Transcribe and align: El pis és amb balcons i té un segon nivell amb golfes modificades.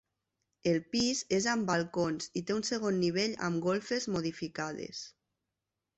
El 0.71 0.79
pis 0.93 1.19
és 1.37 1.47
amb 1.51 1.67
balcons 1.71 2.31
i 2.41 2.43
té 2.47 2.57
un 2.61 2.65
segon 2.71 2.99
nivell 3.03 3.39
amb 3.49 3.65
golfes 3.67 4.09
modificades. 4.17 5.05